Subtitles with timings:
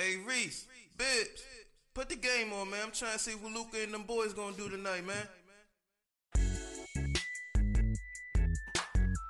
[0.00, 1.42] Hey Reese, Bibbs,
[1.92, 2.78] put the game on, man.
[2.84, 5.26] I'm trying to see what Luka and them boys gonna do tonight, man.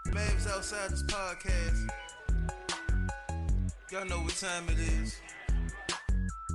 [0.09, 1.89] Mavs outside this podcast.
[3.91, 5.19] Y'all know what time it is.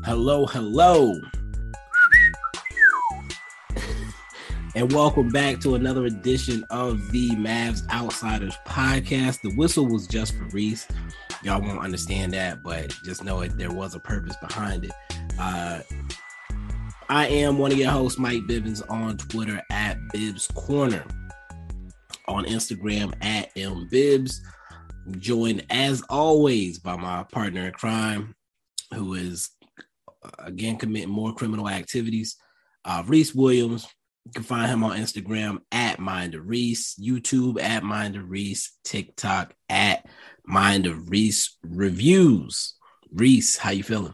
[0.06, 1.20] Hello, hello.
[4.76, 9.42] and welcome back to another edition of the Mavs Outsiders podcast.
[9.42, 10.88] The whistle was just for Reese.
[11.44, 14.92] Y'all won't understand that, but just know it there was a purpose behind it.
[15.38, 15.82] Uh,
[17.10, 21.04] I am one of your hosts, Mike Bibbins, on Twitter at Bibbs Corner,
[22.30, 24.42] on Instagram at M Bibbs.
[25.20, 28.36] Joined as always by my partner in crime,
[28.94, 29.50] who is
[30.40, 32.38] again committing more criminal activities.
[32.86, 33.86] Uh, Reese Williams,
[34.26, 38.78] you can find him on Instagram at Mind of Reese, YouTube at Mind of Reese,
[38.86, 40.06] TikTok at
[40.46, 42.76] Mind of Reese Reviews.
[43.12, 44.14] Reese, how you feeling?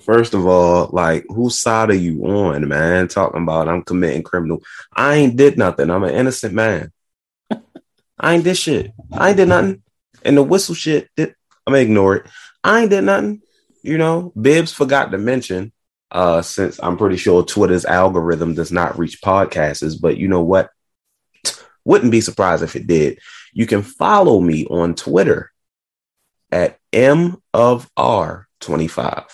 [0.00, 3.08] First of all, like whose side are you on, man?
[3.08, 4.62] Talking about I'm committing criminal.
[4.94, 5.90] I ain't did nothing.
[5.90, 6.92] I'm an innocent man.
[8.18, 8.92] I ain't did shit.
[9.12, 9.82] I ain't did nothing.
[10.24, 11.34] And the whistle shit, did,
[11.66, 12.26] I'm gonna ignore it.
[12.62, 13.42] I ain't did nothing.
[13.82, 15.72] You know, Bibbs forgot to mention,
[16.10, 20.70] uh, since I'm pretty sure Twitter's algorithm does not reach podcasts, but you know what?
[21.84, 23.18] Wouldn't be surprised if it did.
[23.52, 25.52] You can follow me on Twitter
[26.50, 29.26] at M of R25.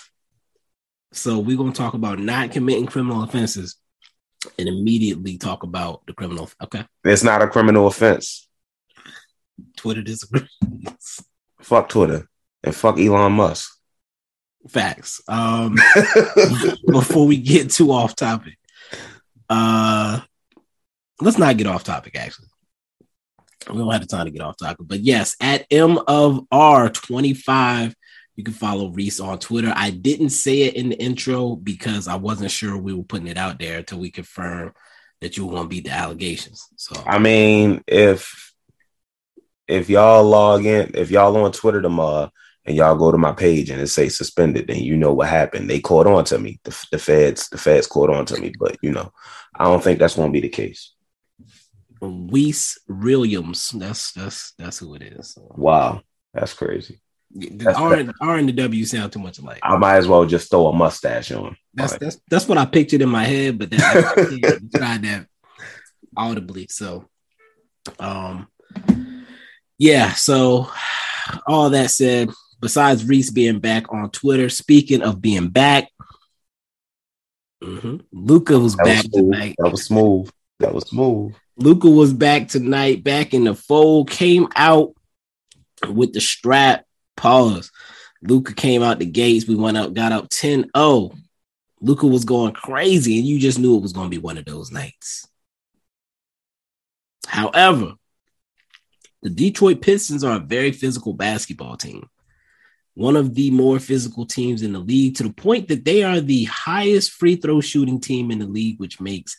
[1.12, 3.76] So we're gonna talk about not committing criminal offenses
[4.58, 6.50] and immediately talk about the criminal.
[6.62, 6.84] Okay.
[7.04, 8.48] It's not a criminal offense.
[9.76, 10.48] Twitter disagrees.
[11.60, 12.28] Fuck Twitter
[12.62, 13.70] and fuck Elon Musk.
[14.68, 15.20] Facts.
[15.28, 15.76] Um
[16.90, 18.58] before we get too off topic.
[19.48, 20.20] Uh
[21.20, 22.48] let's not get off topic actually.
[23.68, 26.88] We don't have the time to get off topic, but yes, at M of R
[26.90, 27.94] 25,
[28.36, 29.72] you can follow Reese on Twitter.
[29.74, 33.38] I didn't say it in the intro because I wasn't sure we were putting it
[33.38, 34.72] out there until we confirm
[35.20, 36.66] that you were going to beat the allegations.
[36.76, 38.52] So I mean, if
[39.68, 42.30] if y'all log in, if y'all on Twitter tomorrow
[42.66, 45.70] and y'all go to my page and it say suspended, then you know what happened.
[45.70, 46.60] They caught on to me.
[46.64, 49.12] The, the feds, the feds caught on to me, but you know,
[49.54, 50.93] I don't think that's going to be the case.
[52.08, 55.36] Weiss Williams, that's that's that's who it is.
[55.38, 57.00] Wow, that's crazy.
[57.36, 59.58] The R, and, R and the W sound too much alike.
[59.62, 61.56] I might as well just throw a mustache on.
[61.74, 62.00] That's right.
[62.00, 64.02] that's that's what I pictured in my head, but then I
[64.76, 65.26] tried that
[66.16, 66.68] audibly.
[66.70, 67.08] So,
[67.98, 68.46] um,
[69.78, 70.12] yeah.
[70.12, 70.70] So,
[71.46, 75.88] all that said, besides Reese being back on Twitter, speaking of being back,
[77.62, 79.56] mm-hmm, Luka was that back was tonight.
[79.58, 80.30] That was smooth.
[80.64, 81.34] That was smooth.
[81.58, 84.94] Luka was back tonight, back in the fold, came out
[85.86, 86.86] with the strap.
[87.16, 87.70] Pause.
[88.22, 89.46] Luka came out the gates.
[89.46, 91.12] We went up, got up 10 0.
[91.82, 94.46] Luka was going crazy, and you just knew it was going to be one of
[94.46, 95.28] those nights.
[97.26, 97.92] However,
[99.20, 102.08] the Detroit Pistons are a very physical basketball team.
[102.94, 106.20] One of the more physical teams in the league to the point that they are
[106.20, 109.36] the highest free throw shooting team in the league, which makes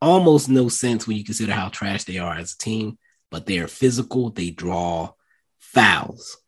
[0.00, 2.98] almost no sense when you consider how trash they are as a team,
[3.30, 4.30] but they are physical.
[4.30, 5.12] They draw
[5.58, 6.38] fouls.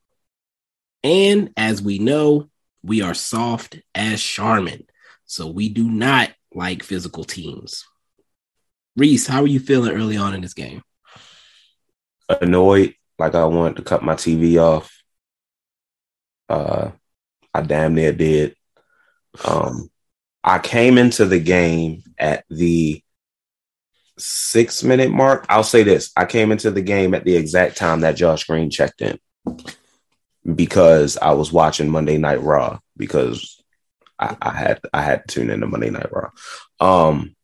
[1.05, 2.49] And as we know,
[2.83, 4.87] we are soft as Charmin.
[5.25, 7.85] So we do not like physical teams.
[8.97, 10.83] Reese, how are you feeling early on in this game?
[12.29, 14.93] Annoyed, like I wanted to cut my TV off.
[16.49, 16.91] Uh,
[17.55, 18.55] I damn near did.
[19.45, 19.91] Um,
[20.45, 23.03] I came into the game at the
[24.23, 25.47] six minute mark.
[25.49, 28.71] I'll say this: I came into the game at the exact time that Josh Green
[28.71, 29.19] checked in
[30.55, 33.63] because I was watching Monday Night Raw because
[34.19, 36.31] I, I had I had to tune into Monday Night Raw.
[36.81, 37.35] Um,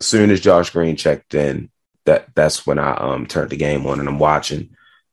[0.00, 1.70] soon as Josh Green checked in,
[2.06, 4.70] that that's when I um turned the game on and I'm watching.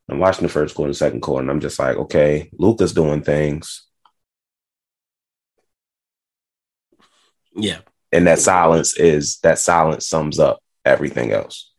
[0.08, 2.92] I'm watching the first quarter, and the second quarter, and I'm just like, okay, Luka's
[2.92, 3.86] doing things.
[7.56, 7.78] Yeah.
[8.12, 11.72] And that silence is that silence sums up everything else.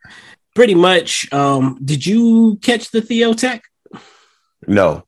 [0.54, 1.31] Pretty much.
[1.33, 3.63] Um, did you catch the Theo tech?
[4.68, 5.04] No.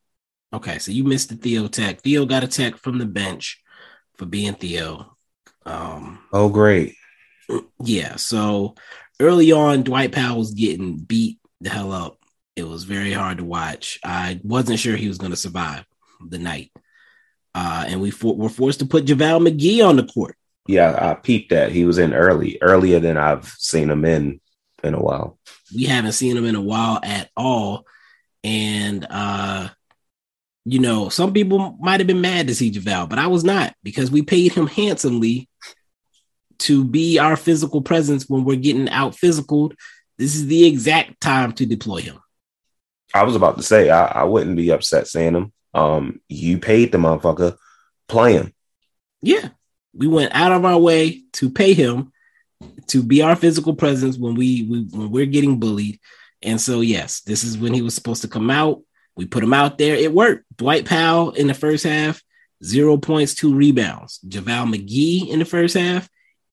[0.53, 2.01] Okay, so you missed the Theo tech.
[2.01, 3.61] Theo got a tech from the bench
[4.17, 5.15] for being Theo.
[5.65, 6.95] Um, oh, great.
[7.83, 8.15] Yeah.
[8.15, 8.75] So
[9.19, 12.17] early on, Dwight Powell was getting beat the hell up.
[12.55, 13.99] It was very hard to watch.
[14.03, 15.85] I wasn't sure he was going to survive
[16.27, 16.71] the night.
[17.55, 20.35] Uh, and we for- were forced to put JaVale McGee on the court.
[20.69, 21.71] Yeah, I peeped that.
[21.71, 24.39] He was in early, earlier than I've seen him in
[24.83, 25.39] in a while.
[25.73, 27.87] We haven't seen him in a while at all.
[28.43, 29.69] And uh
[30.65, 33.73] you know, some people might have been mad to see JaVale, but I was not
[33.81, 35.49] because we paid him handsomely
[36.59, 39.73] to be our physical presence when we're getting out physical.
[40.19, 42.19] This is the exact time to deploy him.
[43.11, 45.51] I was about to say I, I wouldn't be upset seeing him.
[45.73, 47.57] Um, you paid the motherfucker,
[48.07, 48.53] play him.
[49.23, 49.49] Yeah,
[49.93, 52.11] we went out of our way to pay him
[52.87, 55.99] to be our physical presence when we, we when we're getting bullied.
[56.41, 58.81] And so yes, this is when he was supposed to come out.
[59.15, 59.95] We put him out there.
[59.95, 60.45] It worked.
[60.57, 62.21] Dwight Powell in the first half,
[62.63, 64.19] zero points, two rebounds.
[64.27, 66.09] JaVale McGee in the first half,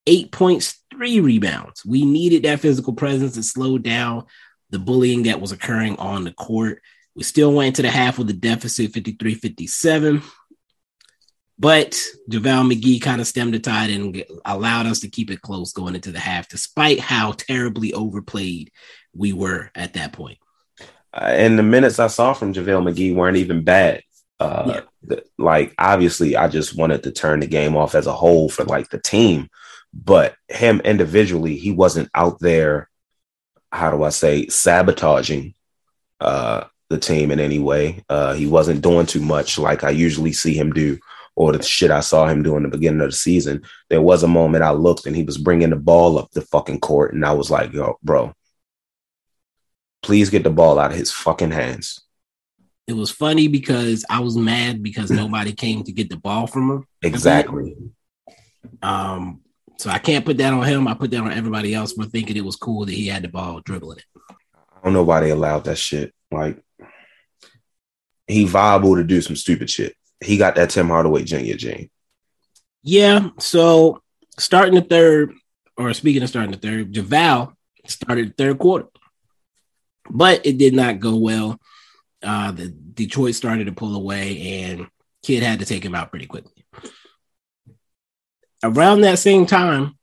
[0.07, 1.85] eight points, three rebounds.
[1.85, 4.25] We needed that physical presence to slow down
[4.71, 6.83] the bullying that was occurring on the court.
[7.15, 10.23] We still went into the half with a deficit 53 57.
[11.59, 11.99] But
[12.31, 15.95] JaVale McGee kind of stemmed the tide and allowed us to keep it close going
[15.95, 18.71] into the half, despite how terribly overplayed
[19.15, 20.39] we were at that point.
[21.15, 24.03] Uh, and the minutes I saw from JaVale McGee weren't even bad.
[24.39, 25.17] Uh, yeah.
[25.39, 28.91] like obviously, I just wanted to turn the game off as a whole for like
[28.91, 29.49] the team,
[29.95, 32.91] but him individually, he wasn't out there.
[33.73, 35.55] How do I say sabotaging
[36.21, 38.05] uh, the team in any way?
[38.11, 40.99] Uh, he wasn't doing too much like I usually see him do
[41.37, 43.63] or the shit I saw him do in the beginning of the season.
[43.91, 46.81] There was a moment I looked and he was bringing the ball up the fucking
[46.81, 48.33] court, and I was like, "Yo, bro,
[50.03, 52.01] please get the ball out of his fucking hands."
[52.87, 56.71] It was funny because I was mad because nobody came to get the ball from
[56.71, 56.87] him.
[57.03, 57.77] Exactly.
[58.83, 59.43] Um,
[59.79, 60.89] so I can't put that on him.
[60.89, 63.29] I put that on everybody else for thinking it was cool that he had the
[63.29, 64.05] ball dribbling it.
[64.51, 66.15] I don't know why they allowed that shit.
[66.31, 66.63] Like
[68.27, 69.95] he viable to do some stupid shit
[70.25, 71.57] he got that Tim Hardaway Jr.
[71.57, 71.91] gene.
[72.83, 73.31] Yeah.
[73.39, 74.03] So
[74.39, 75.33] starting the third,
[75.77, 77.55] or speaking of starting the third, JaVale
[77.87, 78.89] started the third quarter,
[80.11, 81.61] but it did not go well.
[82.23, 84.87] Uh, the Detroit started to pull away, and
[85.23, 86.65] Kidd had to take him out pretty quickly.
[88.63, 89.99] Around that same time,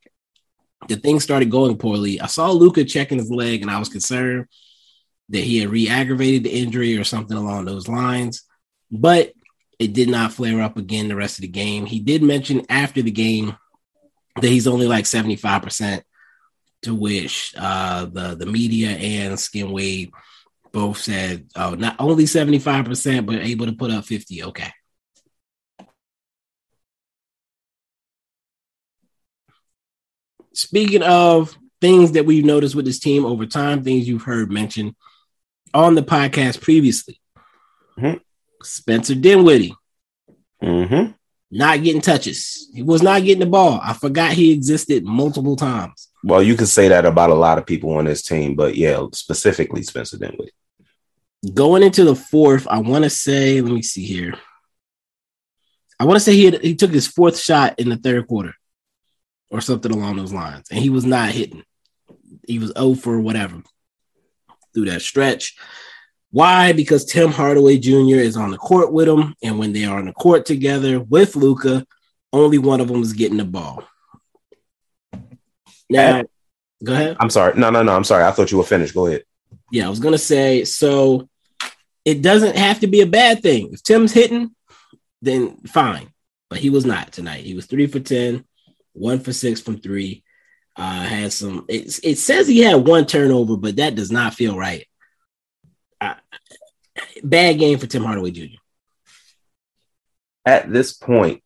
[0.87, 2.21] the things started going poorly.
[2.21, 4.45] I saw Luka checking his leg, and I was concerned
[5.29, 8.43] that he had re-aggravated the injury or something along those lines.
[8.91, 9.33] But
[9.83, 11.85] it did not flare up again the rest of the game.
[11.85, 13.57] He did mention after the game
[14.41, 16.01] that he's only like 75%,
[16.83, 20.11] to which uh, the, the media and Skin Wade
[20.71, 24.43] both said, oh, not only 75%, but able to put up 50.
[24.45, 24.71] Okay.
[30.53, 34.95] Speaking of things that we've noticed with this team over time, things you've heard mentioned
[35.73, 37.19] on the podcast previously.
[37.97, 38.17] Mm-hmm.
[38.63, 39.75] Spencer Dinwiddie.
[40.61, 41.11] Mm-hmm.
[41.51, 42.69] Not getting touches.
[42.73, 43.79] He was not getting the ball.
[43.83, 46.09] I forgot he existed multiple times.
[46.23, 49.05] Well, you can say that about a lot of people on this team, but yeah,
[49.11, 50.53] specifically Spencer Dinwiddie.
[51.53, 54.33] Going into the fourth, I want to say, let me see here.
[55.99, 58.53] I want to say he had, he took his fourth shot in the third quarter,
[59.49, 61.63] or something along those lines, and he was not hitting.
[62.47, 63.61] He was 0 for whatever
[64.73, 65.55] through that stretch.
[66.33, 66.73] Why?
[66.73, 68.15] Because Tim Hardaway Jr.
[68.15, 71.35] is on the court with him, and when they are on the court together with
[71.35, 71.85] Luka,
[72.33, 73.83] only one of them is getting the ball.
[75.91, 76.23] Now,
[76.83, 77.17] go ahead.
[77.19, 77.53] I'm sorry.
[77.55, 77.95] No, no, no.
[77.95, 78.23] I'm sorry.
[78.23, 78.95] I thought you were finished.
[78.95, 79.25] Go ahead.
[79.71, 80.63] Yeah, I was gonna say.
[80.63, 81.29] So
[82.03, 83.69] it doesn't have to be a bad thing.
[83.71, 84.55] If Tim's hitting,
[85.21, 86.09] then fine.
[86.49, 87.45] But he was not tonight.
[87.45, 88.43] He was three for ten,
[88.93, 90.23] one for six from three.
[90.75, 91.65] Uh, had some.
[91.69, 94.87] It, it says he had one turnover, but that does not feel right
[97.23, 98.57] bad game for Tim Hardaway Jr.
[100.45, 101.41] At this point,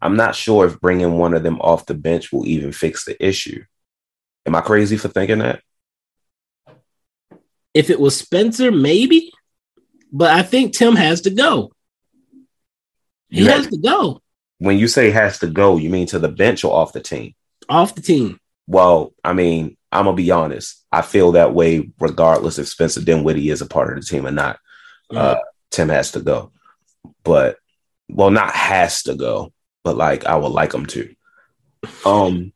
[0.00, 3.22] I'm not sure if bringing one of them off the bench will even fix the
[3.24, 3.64] issue.
[4.46, 5.62] Am I crazy for thinking that?
[7.74, 9.30] If it was Spencer, maybe,
[10.10, 11.72] but I think Tim has to go.
[13.28, 14.20] He has to go.
[14.58, 17.34] When you say has to go, you mean to the bench or off the team?
[17.68, 18.40] Off the team.
[18.66, 20.84] Well, I mean, I'm gonna be honest.
[20.92, 24.30] I feel that way regardless if Spencer Dinwiddie is a part of the team or
[24.30, 24.58] not.
[25.10, 25.36] Uh,
[25.70, 26.52] Tim has to go,
[27.24, 27.56] but
[28.08, 31.14] well, not has to go, but like I would like him to.
[32.04, 32.52] Um,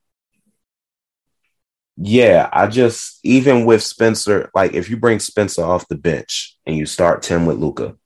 [1.96, 6.76] yeah, I just even with Spencer, like if you bring Spencer off the bench and
[6.76, 7.96] you start Tim with Luka,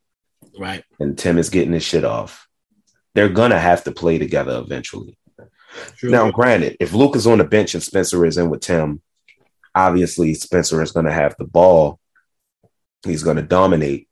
[0.58, 2.46] right, and Tim is getting his shit off,
[3.14, 5.18] they're gonna have to play together eventually.
[5.96, 6.10] True.
[6.10, 9.00] Now, granted, if Luka's on the bench and Spencer is in with Tim,
[9.74, 12.00] obviously Spencer is going to have the ball.
[13.04, 14.08] He's going to dominate.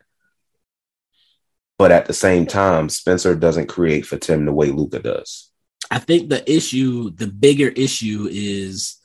[1.79, 5.51] But at the same time, Spencer doesn't create for Tim the way Luka does.
[5.91, 8.99] I think the issue, the bigger issue is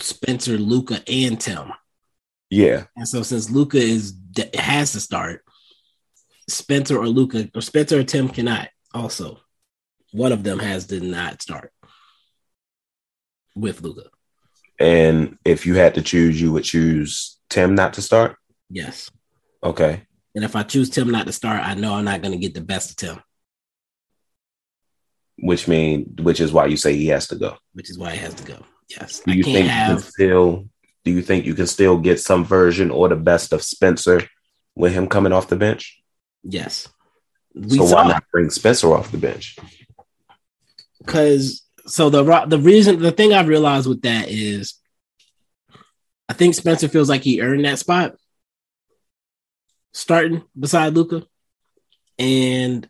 [0.00, 1.72] Spencer, Luka, and Tim.
[2.50, 2.84] Yeah.
[2.96, 4.14] And so since Luka is
[4.54, 5.44] has to start,
[6.48, 8.68] Spencer or Luka or Spencer or Tim cannot.
[8.92, 9.40] Also,
[10.12, 11.72] one of them has did not start
[13.54, 14.10] with Luka.
[14.82, 18.36] And if you had to choose, you would choose Tim not to start.
[18.68, 19.08] Yes.
[19.62, 20.02] Okay.
[20.34, 22.52] And if I choose Tim not to start, I know I'm not going to get
[22.52, 23.22] the best of Tim.
[25.38, 27.58] Which mean, which is why you say he has to go.
[27.74, 28.58] Which is why he has to go.
[28.88, 29.22] Yes.
[29.24, 29.88] Do you think have...
[29.88, 30.68] you can still?
[31.04, 34.22] Do you think you can still get some version or the best of Spencer
[34.74, 36.02] with him coming off the bench?
[36.42, 36.88] Yes.
[37.54, 39.56] We so why not bring Spencer off the bench?
[40.98, 44.74] Because so the the reason the thing I've realized with that is,
[46.28, 48.14] I think Spencer feels like he earned that spot
[49.92, 51.26] starting beside Luka.
[52.18, 52.88] and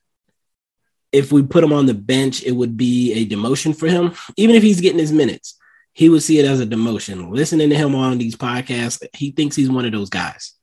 [1.13, 4.15] if we put him on the bench, it would be a demotion for him.
[4.39, 5.59] Even if he's getting his minutes,
[5.93, 7.31] he would see it as a demotion.
[7.31, 10.55] Listening to him on these podcasts, he thinks he's one of those guys.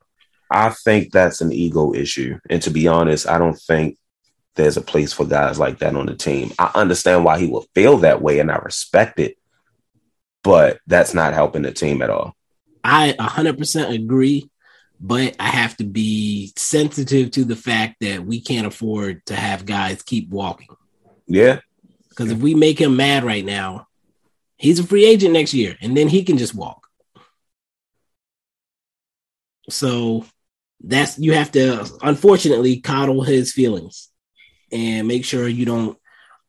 [0.50, 2.36] I think that's an ego issue.
[2.50, 3.96] And to be honest, I don't think
[4.56, 6.52] there's a place for guys like that on the team.
[6.58, 9.38] I understand why he will feel that way and I respect it,
[10.42, 12.34] but that's not helping the team at all.
[12.82, 14.50] I 100% agree,
[15.00, 19.66] but I have to be sensitive to the fact that we can't afford to have
[19.66, 20.68] guys keep walking.
[21.26, 21.60] Yeah.
[22.08, 23.86] Because if we make him mad right now,
[24.56, 26.86] he's a free agent next year and then he can just walk.
[29.70, 30.26] So
[30.82, 34.09] that's you have to unfortunately coddle his feelings
[34.72, 35.98] and make sure you don't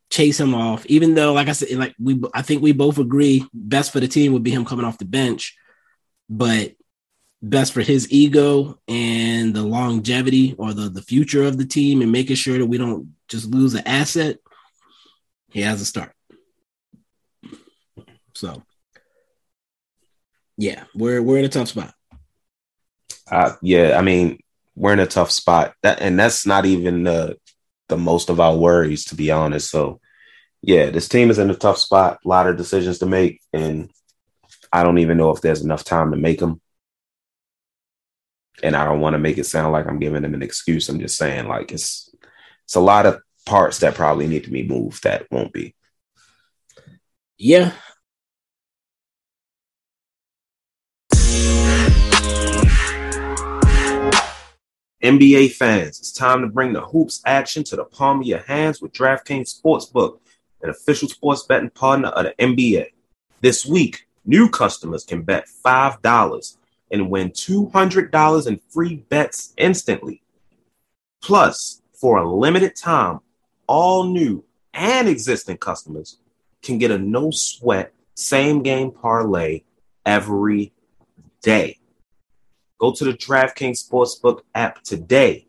[0.09, 0.85] chase him off.
[0.87, 4.07] Even though, like I said, like we I think we both agree best for the
[4.07, 5.57] team would be him coming off the bench,
[6.29, 6.73] but
[7.41, 12.11] best for his ego and the longevity or the, the future of the team and
[12.11, 14.37] making sure that we don't just lose an asset,
[15.49, 16.13] he has a start.
[18.35, 18.61] So
[20.57, 21.93] yeah, we're we're in a tough spot.
[23.29, 24.39] Uh, yeah, I mean,
[24.75, 25.73] we're in a tough spot.
[25.83, 27.37] That and that's not even the
[27.91, 29.69] the most of our worries, to be honest.
[29.69, 29.99] So,
[30.63, 32.19] yeah, this team is in a tough spot.
[32.25, 33.91] A lot of decisions to make, and
[34.73, 36.59] I don't even know if there's enough time to make them.
[38.63, 40.89] And I don't want to make it sound like I'm giving them an excuse.
[40.89, 42.09] I'm just saying, like it's
[42.63, 45.75] it's a lot of parts that probably need to be moved that won't be.
[47.37, 47.73] Yeah,
[55.01, 58.81] NBA fans, it's time to bring the hoops action to the palm of your hands
[58.81, 60.19] with DraftKings Sportsbook,
[60.61, 62.91] an official sports betting partner of the NBA.
[63.41, 66.57] This week, new customers can bet $5
[66.91, 70.21] and win $200 in free bets instantly.
[71.19, 73.21] Plus, for a limited time,
[73.65, 74.43] all new
[74.73, 76.17] and existing customers
[76.61, 79.63] can get a no sweat same game parlay
[80.05, 80.73] every
[81.41, 81.80] day.
[82.81, 85.45] Go to the DraftKings Sportsbook app today,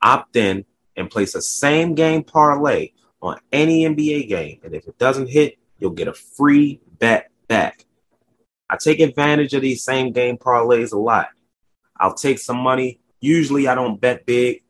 [0.00, 0.64] opt in,
[0.96, 4.60] and place a same game parlay on any NBA game.
[4.62, 7.86] And if it doesn't hit, you'll get a free bet back.
[8.68, 11.30] I take advantage of these same game parlays a lot.
[11.98, 13.00] I'll take some money.
[13.18, 14.62] Usually I don't bet big.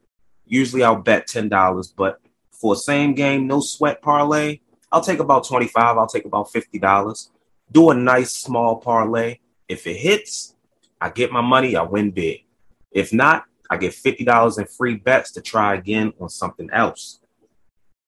[0.46, 2.18] Usually I'll bet $10, but
[2.50, 7.28] for a same game, no sweat parlay, I'll take about 25, I'll take about $50.
[7.70, 9.38] Do a nice small parlay.
[9.68, 10.56] If it hits,
[11.00, 12.44] I get my money, I win big.
[12.90, 17.20] If not, I get $50 in free bets to try again on something else.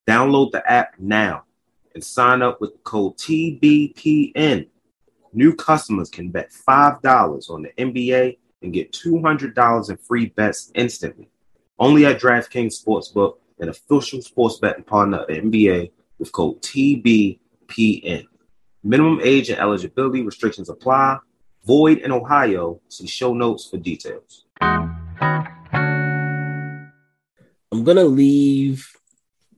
[0.09, 1.45] Download the app now
[1.95, 4.67] and sign up with the code TBPN.
[5.33, 11.29] New customers can bet $5 on the NBA and get $200 in free bets instantly.
[11.79, 18.27] Only at DraftKings Sportsbook, an official sports betting partner of the NBA with code TBPN.
[18.85, 21.19] Minimum age and eligibility restrictions apply.
[21.65, 22.81] Void in Ohio.
[22.89, 24.45] See show notes for details.
[27.73, 28.89] I'm gonna leave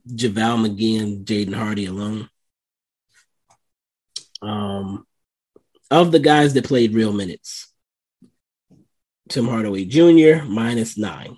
[0.07, 2.29] JaVale McGee and Jaden Hardy alone.
[4.41, 5.05] Um,
[5.89, 7.73] of the guys that played real minutes,
[9.29, 10.43] Tim Hardaway Jr.
[10.45, 11.37] minus nine.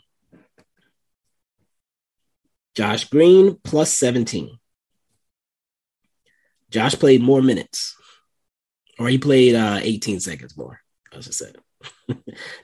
[2.75, 4.59] Josh Green plus 17.
[6.69, 7.96] Josh played more minutes
[8.99, 10.81] or he played uh, 18 seconds more.
[11.15, 11.51] I should say.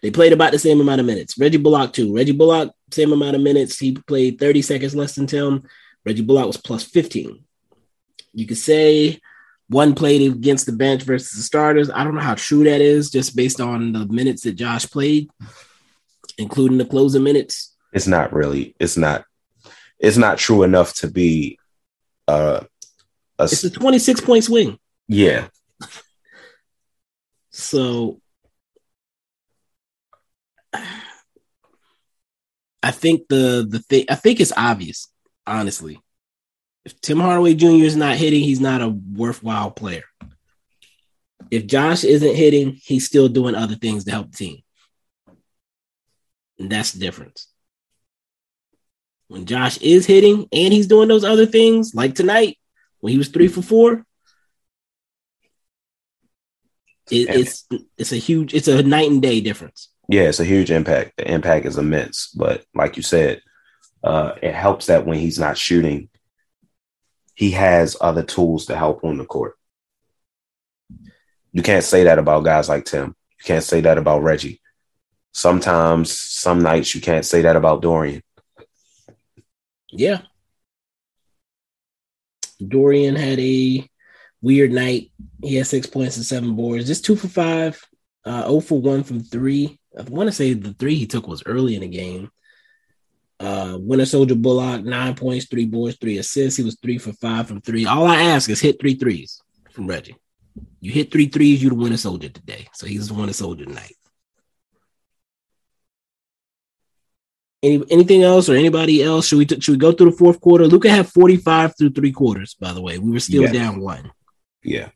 [0.02, 1.38] they played about the same amount of minutes.
[1.38, 2.16] Reggie Bullock too.
[2.16, 3.80] Reggie Bullock same amount of minutes.
[3.80, 5.64] He played 30 seconds less than Tim.
[6.06, 7.44] Reggie Bullock was plus 15.
[8.34, 9.20] You could say
[9.70, 11.90] one played against the bench versus the starters.
[11.90, 15.30] I don't know how true that is, just based on the minutes that Josh played,
[16.38, 17.76] including the closing minutes.
[17.94, 18.76] It's not really.
[18.80, 19.26] It's not.
[20.00, 21.60] It's not true enough to be.
[22.28, 22.62] Uh,
[23.40, 24.78] a, it's a 26 point swing.
[25.08, 25.48] Yeah,
[27.54, 28.20] so
[32.82, 35.08] I think the the thing I think it's obvious,
[35.48, 36.00] honestly.
[36.84, 37.86] If Tim Hardaway Jr.
[37.86, 40.04] is not hitting, he's not a worthwhile player.
[41.50, 44.58] If Josh isn't hitting, he's still doing other things to help the team.
[46.60, 47.48] And that's the difference.
[49.28, 52.58] When Josh is hitting and he's doing those other things, like tonight,
[53.00, 54.06] when he was three for four,
[57.12, 57.68] it, it's
[57.98, 59.90] it's a huge, it's a night and day difference.
[60.10, 61.14] Yeah, it's a huge impact.
[61.18, 62.28] The impact is immense.
[62.28, 63.42] But like you said,
[64.04, 66.10] uh, it helps that when he's not shooting,
[67.36, 69.56] he has other tools to help on the court.
[71.52, 73.08] You can't say that about guys like Tim.
[73.08, 74.62] You can't say that about Reggie.
[75.32, 78.22] Sometimes, some nights, you can't say that about Dorian.
[79.92, 80.22] Yeah.
[82.66, 83.90] Dorian had a
[84.44, 85.12] weird night.
[85.42, 86.86] He had six points and seven boards.
[86.86, 87.82] Just two for five,
[88.26, 89.80] uh, 0 for one from three.
[89.98, 92.30] I want to say the three he took was early in the game.
[93.40, 96.58] Uh, Winter Soldier Bullock, nine points, three boards, three assists.
[96.58, 97.86] He was three for five from three.
[97.86, 100.16] All I ask is hit three threes from Reggie.
[100.82, 102.68] You hit three threes, you the Winter Soldier today.
[102.74, 103.96] So he's the Winter Soldier tonight.
[107.62, 109.28] Any, anything else or anybody else?
[109.28, 110.68] Should we t- should we go through the fourth quarter?
[110.68, 113.00] Luka had 45 through three quarters, by the way.
[113.00, 113.54] We were still Yes.
[113.54, 114.12] down one.
[114.64, 114.90] Yeah.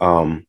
[0.00, 0.46] Um,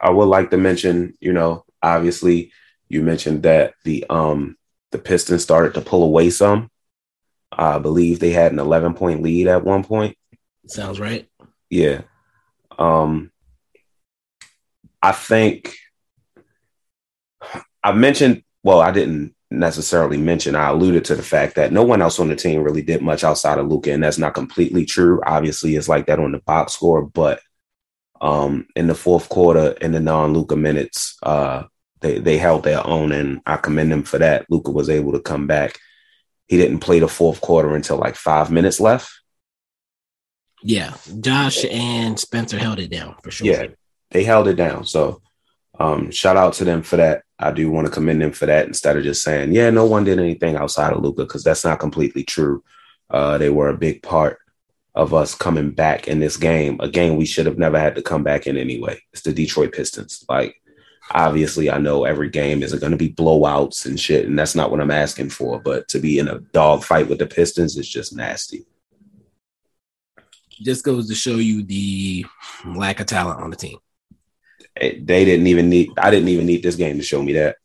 [0.00, 2.52] I would like to mention, you know, obviously
[2.88, 4.56] you mentioned that the um
[4.92, 6.70] the Pistons started to pull away some.
[7.52, 10.16] I believe they had an 11 point lead at one point.
[10.66, 11.28] Sounds right.
[11.70, 12.02] Yeah.
[12.78, 13.30] Um
[15.02, 15.74] I think
[17.82, 22.02] I mentioned well, I didn't necessarily mention, I alluded to the fact that no one
[22.02, 25.20] else on the team really did much outside of Luka, and that's not completely true.
[25.26, 27.40] Obviously, it's like that on the box score, but
[28.22, 31.64] um in the fourth quarter in the non-Luka minutes, uh
[32.00, 34.46] they they held their own and I commend them for that.
[34.48, 35.78] Luka was able to come back.
[36.48, 39.10] He didn't play the fourth quarter until like five minutes left.
[40.62, 40.94] Yeah.
[41.20, 43.46] Josh and Spencer held it down for sure.
[43.46, 43.66] Yeah,
[44.10, 44.86] they held it down.
[44.86, 45.20] So
[45.78, 47.22] um, shout out to them for that.
[47.38, 50.04] I do want to commend them for that instead of just saying, yeah, no one
[50.04, 52.64] did anything outside of Luka, because that's not completely true.
[53.10, 54.38] Uh, they were a big part
[54.94, 58.02] of us coming back in this game, a game we should have never had to
[58.02, 58.98] come back in anyway.
[59.12, 60.24] It's the Detroit Pistons.
[60.26, 60.60] Like,
[61.10, 64.70] obviously, I know every game isn't going to be blowouts and shit, and that's not
[64.70, 65.60] what I'm asking for.
[65.60, 68.64] But to be in a dog fight with the Pistons is just nasty.
[70.62, 72.24] Just goes to show you the
[72.64, 73.76] lack of talent on the team.
[74.76, 77.56] It- they didn't even need, I didn't even need this game to show me that.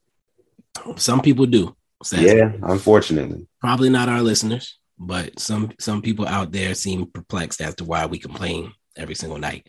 [0.97, 1.75] Some people do.
[2.03, 2.37] sadly.
[2.37, 3.47] Yeah, unfortunately.
[3.59, 8.05] Probably not our listeners, but some some people out there seem perplexed as to why
[8.05, 9.67] we complain every single night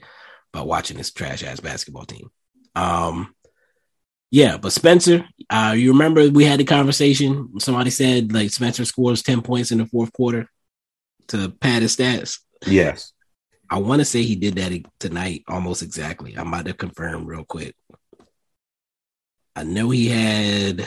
[0.55, 2.31] about watching this trash ass basketball team.
[2.75, 3.35] Um
[4.31, 7.59] yeah, but Spencer, uh, you remember we had the conversation.
[7.61, 10.49] Somebody said like Spencer scores 10 points in the fourth quarter
[11.29, 12.39] to pad his stats.
[12.67, 13.13] Yes.
[13.73, 16.37] I want to say he did that tonight almost exactly.
[16.37, 17.75] I might have confirmed real quick.
[19.57, 20.87] I know he had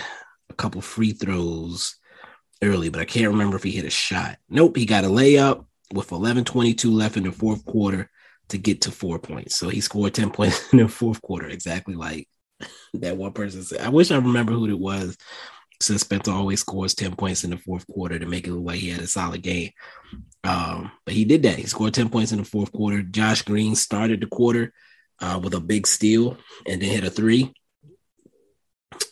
[0.51, 1.95] a couple free throws
[2.61, 4.37] early, but I can't remember if he hit a shot.
[4.49, 8.07] Nope, he got a layup with 11:22 left in the fourth quarter
[8.49, 9.55] to get to four points.
[9.55, 12.29] So he scored 10 points in the fourth quarter, exactly like
[12.93, 13.81] that one person said.
[13.81, 15.17] I wish I remember who it was.
[15.81, 18.79] Since Spencer always scores 10 points in the fourth quarter to make it look like
[18.79, 19.71] he had a solid game.
[20.43, 21.57] Um, but he did that.
[21.57, 23.01] He scored 10 points in the fourth quarter.
[23.01, 24.73] Josh Green started the quarter
[25.19, 27.53] uh, with a big steal and then hit a three.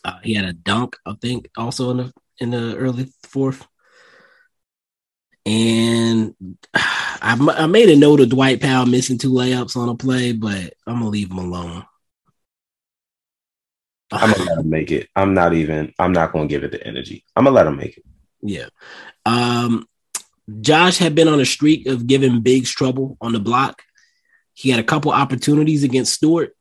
[0.03, 3.65] Uh, he had a dunk, I think, also in the in the early fourth.
[5.45, 6.35] And
[6.73, 10.73] I, I made a note of Dwight Powell missing two layups on a play, but
[10.85, 11.85] I'm gonna leave him alone.
[14.21, 15.09] I'm gonna let him make it.
[15.15, 15.93] I'm not even.
[15.99, 17.23] I'm not gonna give it the energy.
[17.35, 18.05] I'm gonna let him make it.
[18.41, 18.67] Yeah.
[19.25, 19.87] Um,
[20.61, 23.81] Josh had been on a streak of giving bigs trouble on the block.
[24.53, 26.55] He had a couple opportunities against Stewart,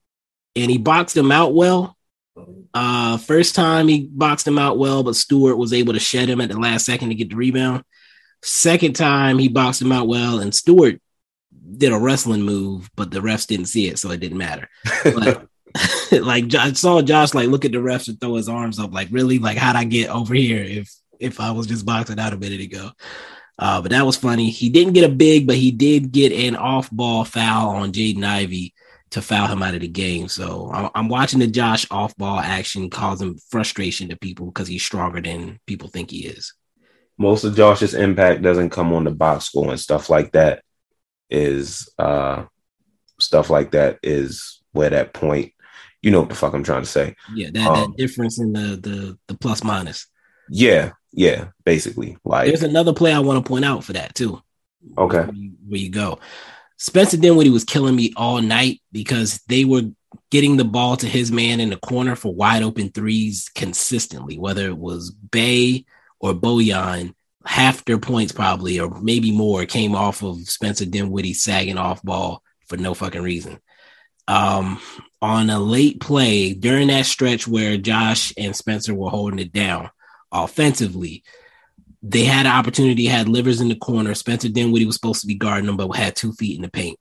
[0.57, 1.97] and he boxed him out well.
[2.73, 6.41] Uh, first time he boxed him out well, but Stewart was able to shed him
[6.41, 7.85] at the last second to get the rebound.
[8.43, 11.01] Second time he boxed him out well, and Stewart
[11.77, 14.69] did a wrestling move, but the refs didn't see it, so it didn't matter.
[15.05, 15.47] But
[16.23, 19.09] like I saw Josh like look at the refs and throw his arms up, like
[19.11, 22.37] really, like how'd I get over here if if I was just boxing out a
[22.37, 22.91] minute ago?
[23.59, 24.51] Uh, but that was funny.
[24.51, 28.25] He didn't get a big, but he did get an off ball foul on Jaden
[28.25, 28.75] Ivey
[29.11, 30.27] to foul him out of the game.
[30.29, 34.83] So I'm, I'm watching the Josh off ball action causing frustration to people because he's
[34.83, 36.55] stronger than people think he is.
[37.19, 40.63] Most of Josh's impact doesn't come on the box score and stuff like that.
[41.31, 42.45] Is uh
[43.19, 45.53] stuff like that is where that point.
[46.03, 47.15] You know what the fuck I'm trying to say.
[47.35, 50.07] Yeah, that, Um, that difference in the the the plus minus.
[50.51, 52.17] Yeah, yeah, basically.
[52.25, 54.43] Like There's another play I want to point out for that too.
[54.99, 56.19] okay, Where you, where you go.
[56.77, 59.83] Spencer Dinwiddie was killing me all night because they were
[60.31, 64.67] getting the ball to his man in the corner for wide open threes consistently, whether
[64.67, 65.85] it was Bey
[66.19, 67.15] or Bojan.
[67.45, 72.43] Half their points probably, or maybe more, came off of Spencer Dinwiddie sagging off ball
[72.69, 73.59] for no fucking reason.
[74.29, 74.81] Um,
[75.21, 79.91] on a late play during that stretch where Josh and Spencer were holding it down
[80.33, 81.23] offensively,
[82.03, 84.15] they had an opportunity, had Livers in the corner.
[84.15, 86.99] Spencer Dinwiddie was supposed to be guarding them, but had two feet in the paint.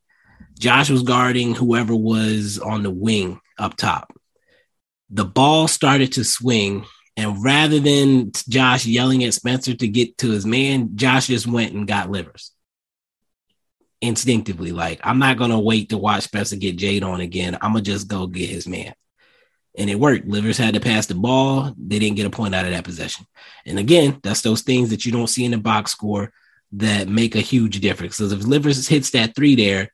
[0.60, 4.14] Josh was guarding whoever was on the wing up top.
[5.10, 6.86] The ball started to swing,
[7.18, 11.74] and rather than Josh yelling at Spencer to get to his man, Josh just went
[11.74, 12.51] and got Livers
[14.02, 14.72] instinctively.
[14.72, 17.56] Like, I'm not gonna wait to watch Spencer get Jade on again.
[17.62, 18.94] I'm gonna just go get his man.
[19.78, 20.28] And it worked.
[20.28, 21.74] Livers had to pass the ball.
[21.78, 23.26] They didn't get a point out of that possession.
[23.66, 26.34] And again, that's those things that you don't see in the box score
[26.74, 28.18] that make a huge difference.
[28.18, 29.94] Because if Livers hits that three there,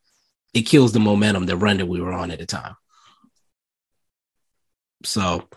[0.54, 2.76] it kills the momentum, the run that we were on at the time.
[5.04, 5.48] So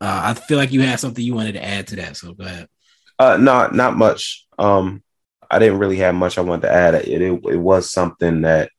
[0.00, 2.16] uh, I feel like you had something you wanted to add to that.
[2.16, 2.68] So go ahead.
[3.18, 4.46] uh, not not much.
[4.58, 5.02] Um,
[5.50, 6.94] I didn't really have much I wanted to add.
[6.94, 8.70] It, it it was something that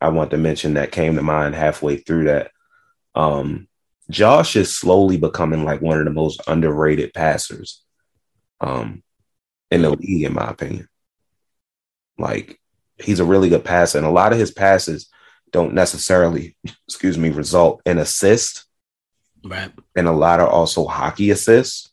[0.00, 2.50] I want to mention that came to mind halfway through that.
[3.14, 3.68] Um,
[4.10, 7.82] Josh is slowly becoming like one of the most underrated passers,
[8.60, 9.02] um,
[9.70, 10.88] in the league, in my opinion.
[12.18, 12.60] Like
[12.98, 15.08] he's a really good passer, and a lot of his passes
[15.50, 16.56] don't necessarily,
[16.88, 18.64] excuse me, result in assist.
[19.44, 19.72] Right.
[19.96, 21.90] and a lot are also hockey assists.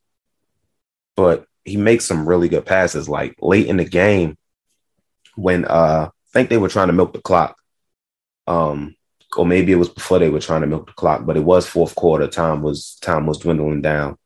[1.15, 3.07] But he makes some really good passes.
[3.07, 4.37] Like late in the game,
[5.35, 7.57] when uh, I think they were trying to milk the clock,
[8.47, 8.95] um,
[9.37, 11.67] or maybe it was before they were trying to milk the clock, but it was
[11.67, 12.27] fourth quarter.
[12.27, 14.17] Time was time was dwindling down,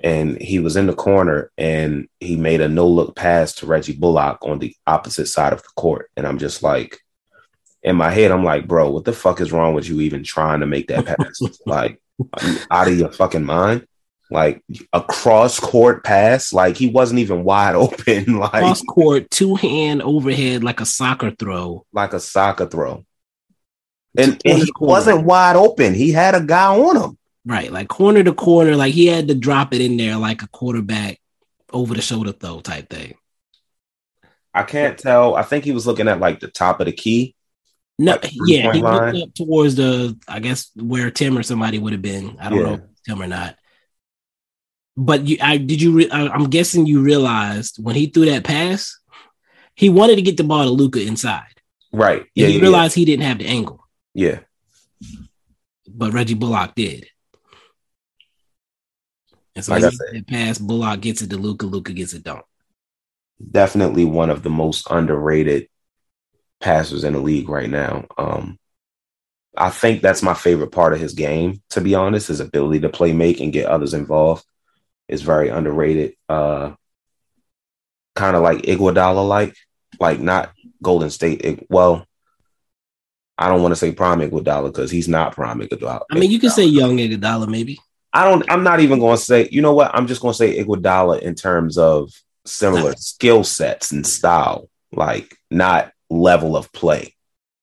[0.00, 3.96] and he was in the corner and he made a no look pass to Reggie
[3.96, 6.98] Bullock on the opposite side of the court, and I'm just like,
[7.82, 10.60] in my head, I'm like, bro, what the fuck is wrong with you even trying
[10.60, 11.40] to make that pass?
[11.66, 12.00] like,
[12.70, 13.86] out of your fucking mind?
[14.30, 14.62] Like
[14.92, 20.02] a cross court pass, like he wasn't even wide open, like Cross court, two hand
[20.02, 21.86] overhead like a soccer throw.
[21.92, 23.04] like a soccer throw.
[24.16, 24.90] And, and he corner.
[24.90, 25.94] wasn't wide open.
[25.94, 27.18] He had a guy on him.
[27.46, 27.70] Right.
[27.72, 28.76] Like corner to corner.
[28.76, 31.18] Like he had to drop it in there like a quarterback
[31.72, 33.14] over the shoulder throw type thing.
[34.52, 35.36] I can't tell.
[35.36, 37.34] I think he was looking at like the top of the key.
[37.98, 41.78] No, Like yeah, he three-point looked up towards the, I guess, where Tim or somebody
[41.78, 42.36] would have been.
[42.40, 42.64] I don't Yeah.
[42.64, 43.56] know if Tim or not.
[45.00, 45.92] But you, I did you?
[45.92, 48.98] Re- I, I'm guessing you realized when he threw that pass,
[49.76, 51.44] he wanted to get the ball to Luka inside.
[51.92, 52.22] Right.
[52.22, 52.48] And Yeah.
[52.48, 52.62] he Yeah.
[52.62, 53.80] realized he didn't have the angle,
[54.12, 54.40] yeah.
[55.86, 57.06] but Reggie Bullock did.
[59.54, 60.06] And so Like he said.
[60.14, 62.44] that pass, Bullock gets it to Luka, Luka gets it dunk.
[63.52, 65.68] Definitely one of the most underrated
[66.60, 68.04] passers in the league right now.
[68.18, 68.58] Um,
[69.56, 72.88] I think that's my favorite part of his game, to be honest, his ability to
[72.88, 74.44] play make and get others involved
[75.08, 76.14] is very underrated.
[76.28, 76.72] Uh,
[78.14, 79.54] kind of like Iguodala like,
[80.00, 81.44] like not Golden State.
[81.44, 82.04] Ig- well,
[83.36, 86.02] I don't want to say prime Iguodala because he's not prime Iguodala.
[86.10, 87.78] I mean, you can say young Iguodala maybe.
[88.12, 88.44] I don't.
[88.50, 89.48] I'm not even going to say.
[89.52, 89.94] You know what?
[89.94, 92.10] I'm just going to say Iguodala in terms of
[92.44, 93.04] similar Nice.
[93.04, 97.14] skill sets and style, like not level of play.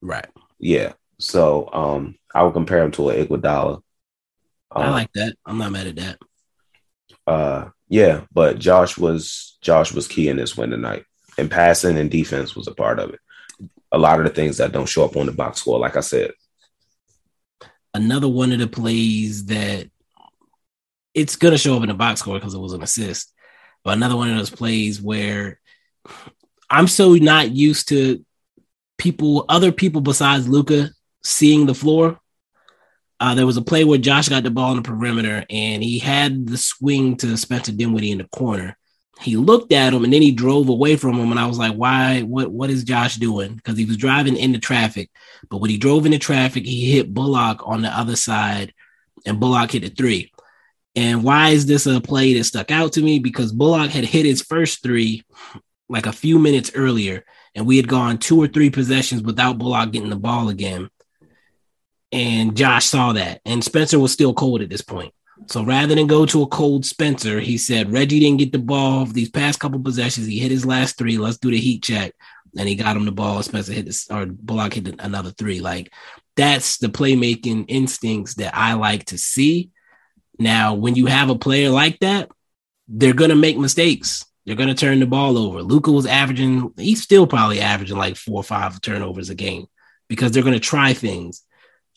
[0.02, 0.28] Right.
[0.60, 0.94] Yeah.
[1.20, 3.82] So um, I would compare him to an Iguodala.
[4.72, 5.36] I Um, like that.
[5.46, 6.20] I'm not mad at that.
[7.28, 11.06] Uh, yeah, but Josh was Josh was key in this win tonight,
[11.38, 13.20] and passing and defense was a part of it.
[13.92, 16.02] A lot of the things that don't show up on the box score, like I
[16.02, 16.32] said.
[17.94, 19.90] another one of the plays that
[21.14, 23.34] it's gonna show up in the box score because it was an assist.
[23.84, 25.60] But another one of those plays where
[26.70, 28.26] I'm so not used to
[28.98, 30.90] people, other people besides Luka,
[31.24, 32.20] seeing the floor.
[33.20, 36.00] Uh, there was a play where Josh got the ball on the perimeter and he
[36.00, 38.78] had the swing to Spencer Dinwiddie in the corner.
[39.22, 41.74] He looked at him and then he drove away from him, and I was like,
[41.74, 42.22] "Why?
[42.24, 42.52] What?
[42.52, 45.10] What is Josh doing?" Because he was driving into traffic,
[45.50, 48.74] but when he drove into traffic, he hit Bullock on the other side,
[49.26, 50.34] and Bullock hit a three.
[50.98, 53.20] And why is this a play that stuck out to me?
[53.20, 55.24] Because Bullock had hit his first three
[55.88, 57.24] like a few minutes earlier,
[57.54, 60.90] and we had gone two or three possessions without Bullock getting the ball again.
[62.16, 65.14] And Josh saw that, and Spencer was still cold at this point.
[65.48, 69.06] So rather than go to a cold Spencer, he said Reggie didn't get the ball
[69.06, 70.26] these past couple possessions.
[70.26, 71.18] He hit his last three.
[71.18, 72.14] Let's do the heat check.
[72.58, 73.44] And he got him the ball.
[73.44, 75.60] Spencer hit this, or Bullock hit another three.
[75.60, 75.92] Like
[76.38, 79.72] that's the playmaking instincts that I like to see.
[80.40, 82.32] Now, when you have a player like that,
[82.88, 84.26] they're gonna make mistakes.
[84.46, 85.64] They're going to turn the ball over.
[85.64, 89.66] Luka was averaging, he's still probably averaging like four or five turnovers a game
[90.08, 91.42] because they're going to try things.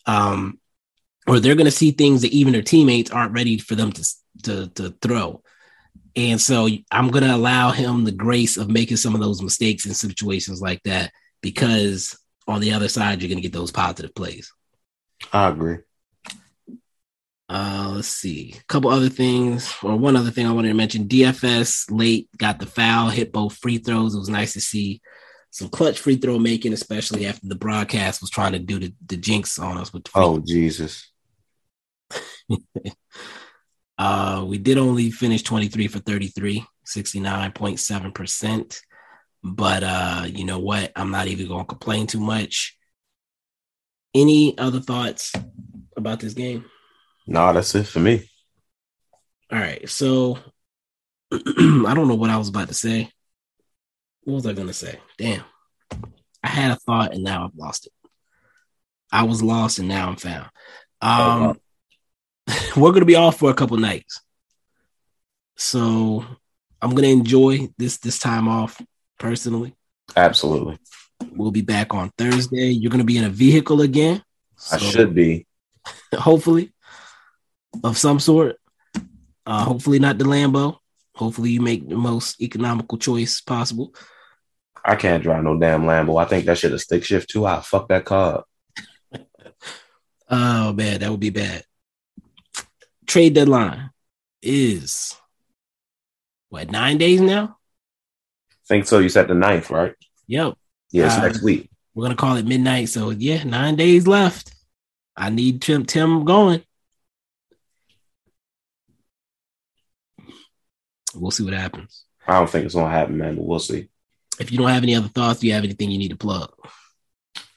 [0.09, 0.59] Um,
[1.27, 4.07] or they're going to see things that even their teammates aren't ready for them to,
[4.43, 5.43] to, to throw.
[6.15, 9.85] And so I'm going to allow him the grace of making some of those mistakes
[9.85, 12.17] in situations like that because
[12.47, 14.51] on the other side, you're going to get those positive plays.
[15.31, 15.77] I agree.
[17.47, 18.55] Uh, let's see.
[18.59, 21.07] A couple other things, or one other thing I wanted to mention.
[21.07, 24.15] DFS late got the foul, hit both free throws.
[24.15, 25.01] It was nice to see
[25.51, 29.17] some clutch free throw making, especially after the broadcast was trying to do the, the
[29.17, 31.11] jinx on us with Oh Jesus.
[33.97, 38.81] uh, we did only finish 23 for 33, 69.7%.
[39.43, 40.91] But uh, you know what?
[40.95, 42.77] I'm not even going to complain too much.
[44.13, 45.31] Any other thoughts
[45.95, 46.65] about this game?
[47.27, 48.29] Nah, that's it for me.
[49.51, 49.87] All right.
[49.87, 50.39] So
[51.31, 53.11] I don't know what I was about to say.
[54.29, 54.99] What was I going to say?
[55.17, 55.43] Damn.
[56.43, 57.93] I had a thought and now I've lost it.
[59.11, 60.49] I was lost and now I'm found.
[61.01, 61.55] Um, wow.
[62.77, 64.21] we're going to be off for a couple nights.
[65.57, 66.23] So
[66.79, 68.79] I'm going to enjoy this this time off
[69.17, 69.75] personally.
[70.15, 70.77] Absolutely.
[71.31, 72.69] We'll be back on Thursday.
[72.69, 74.21] You're going to be in a vehicle again.
[74.71, 75.47] I should be.
[76.13, 76.71] hopefully
[77.83, 78.57] of some sort.
[79.47, 80.77] Uh, hopefully not the Lambo.
[81.15, 83.95] Hopefully you make the most economical choice possible.
[84.89, 86.19] I can't drive no damn Lambo.
[86.19, 87.45] I think that shit a stick shift too.
[87.45, 88.49] I fuck that car up.
[90.31, 91.63] Oh man, that would be bad.
[93.07, 93.89] Trade deadline
[94.43, 95.15] is
[96.49, 97.57] what nine days now?
[98.67, 98.99] think so.
[98.99, 99.95] You said the ninth, right?
[100.27, 100.53] Yep.
[100.91, 101.71] Yeah, it's Uh, next week.
[101.95, 102.89] We're gonna call it midnight.
[102.89, 104.53] So yeah, nine days left.
[105.17, 106.63] I need Tim Tim going.
[111.15, 112.05] We'll see what happens.
[112.27, 113.89] I don't think it's gonna happen, man, but we'll see.
[114.39, 116.51] If you don't have any other thoughts, do you have anything you need to plug?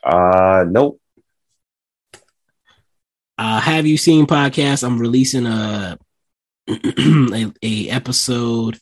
[0.04, 1.00] Uh nope.
[3.38, 4.84] Uh, have you seen podcast?
[4.84, 5.98] I'm releasing a,
[6.68, 8.78] a a episode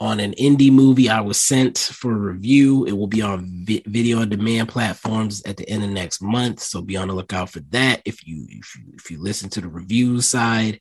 [0.00, 2.84] on an indie movie I was sent for review.
[2.84, 6.60] It will be on vi- video on demand platforms at the end of next month,
[6.60, 8.02] so be on the lookout for that.
[8.04, 10.80] If you if you if you listen to the review side,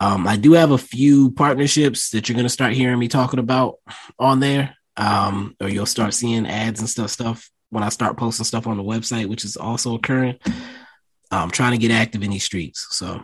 [0.00, 3.80] um, I do have a few partnerships that you're gonna start hearing me talking about
[4.18, 8.44] on there, um, or you'll start seeing ads and stuff stuff when I start posting
[8.44, 10.38] stuff on the website, which is also occurring.
[11.30, 12.86] I'm trying to get active in these streets.
[12.90, 13.22] So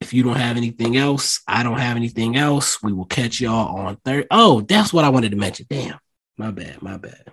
[0.00, 2.82] if you don't have anything else, I don't have anything else.
[2.82, 4.26] We will catch y'all on third.
[4.30, 5.66] Oh, that's what I wanted to mention.
[5.70, 5.98] Damn,
[6.36, 7.32] my bad, my bad.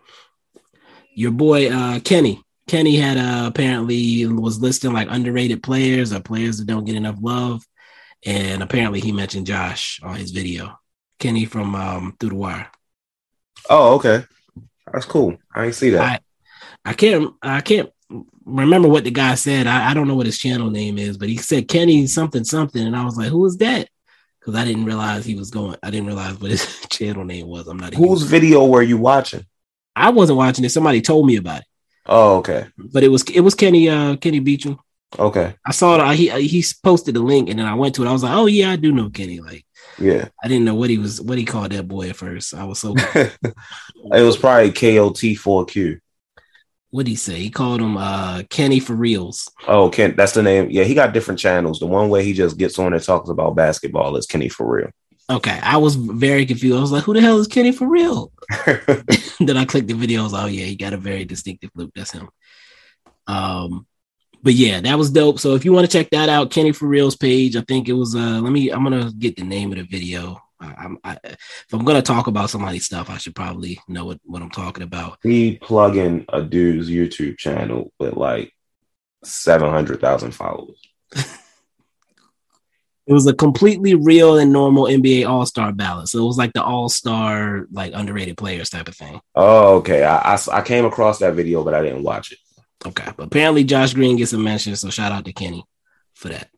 [1.15, 2.41] Your boy uh Kenny.
[2.67, 7.17] Kenny had uh, apparently was listing like underrated players or players that don't get enough
[7.21, 7.63] love.
[8.25, 10.79] And apparently he mentioned Josh on his video.
[11.23, 12.67] Kenny from um Through the Wire.
[13.69, 14.25] Oh, okay.
[14.91, 15.37] That's cool.
[15.55, 16.01] I ain't see that.
[16.01, 17.89] I I can't I can't
[18.45, 19.65] remember what the guy said.
[19.65, 22.85] I, I don't know what his channel name is, but he said Kenny something something,
[22.85, 23.87] and I was like, who is that?
[24.39, 25.77] Because I didn't realize he was going.
[25.81, 27.67] I didn't realize what his channel name was.
[27.69, 27.93] I'm not.
[27.93, 29.45] Whose video were you watching?
[29.95, 30.71] I wasn't watching it.
[30.71, 31.67] Somebody told me about it,
[32.05, 32.67] Oh, okay.
[32.77, 34.77] but it was it was Kenny uh Kenny Beecham.
[35.17, 35.55] Okay.
[35.65, 36.15] I saw it.
[36.17, 38.09] He he posted the link, and then I went to it.
[38.09, 39.39] I was like, oh yeah, I do know Kenny.
[39.39, 39.65] Like
[39.99, 40.27] Yeah.
[40.43, 42.53] I didn't know what he was what he called that boy at first.
[42.53, 43.31] I was so it
[44.11, 45.99] was probably KOT4Q.
[46.89, 47.39] what did he say?
[47.39, 49.49] He called him uh Kenny for reals.
[49.67, 50.69] Oh, Ken, that's the name.
[50.69, 51.79] Yeah, he got different channels.
[51.79, 54.89] The one way he just gets on and talks about basketball is Kenny for real.
[55.29, 56.77] Okay, I was very confused.
[56.77, 58.31] I was like, who the hell is Kenny for real?
[58.65, 60.19] then I clicked the video.
[60.21, 61.91] I was like, oh yeah, he got a very distinctive look.
[61.95, 62.29] That's him.
[63.27, 63.87] Um,
[64.43, 65.39] but yeah, that was dope.
[65.39, 67.93] So if you want to check that out, Kenny for Real's page, I think it
[67.93, 68.13] was.
[68.13, 68.69] Uh, let me.
[68.69, 70.41] I'm gonna get the name of the video.
[70.59, 74.19] I, I'm, I, if I'm gonna talk about somebody's stuff, I should probably know what,
[74.25, 75.17] what I'm talking about.
[75.23, 78.53] he plugging a dude's YouTube channel with like
[79.23, 80.79] seven hundred thousand followers.
[83.05, 86.07] It was a completely real and normal NBA All Star ballot.
[86.07, 89.19] So it was like the All Star, like underrated players type of thing.
[89.35, 90.03] Oh, okay.
[90.05, 92.37] I, I I came across that video, but I didn't watch it.
[92.85, 93.11] Okay.
[93.15, 95.63] But apparently Josh Green gets a mention, so shout out to Kenny
[96.13, 96.49] for that.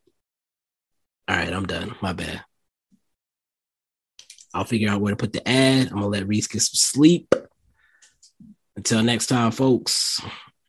[1.27, 1.95] All right, I'm done.
[2.01, 2.43] My bad.
[4.53, 5.87] I'll figure out where to put the ad.
[5.87, 7.33] I'm gonna let Reese get some sleep.
[8.75, 10.21] Until next time, folks.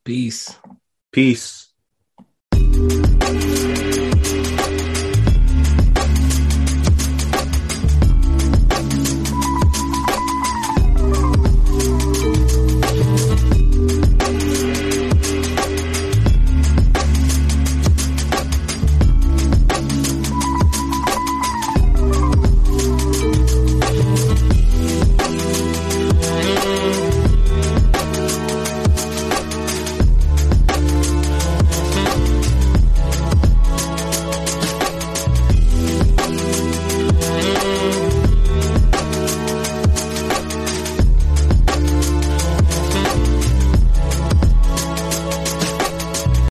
[0.04, 0.54] Peace.
[1.12, 1.68] Peace.